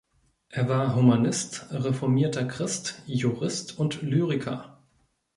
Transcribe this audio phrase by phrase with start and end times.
[0.49, 4.79] Er war Humanist, reformierter Christ, Jurist und Lyriker.